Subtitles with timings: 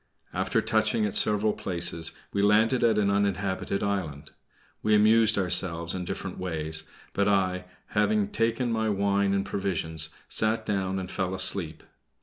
[0.33, 4.31] After touching at several places, we landed at an uninhabited island.
[4.81, 10.65] We amused ourselves in different ways, but I, having taken my wine and provisions, sat
[10.65, 11.83] down and fell asleep.